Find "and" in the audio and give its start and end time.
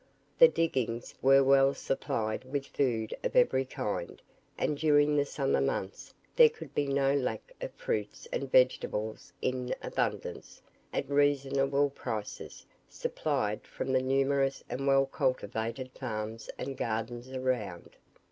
4.57-4.75, 8.33-8.51, 14.67-14.87, 16.57-16.77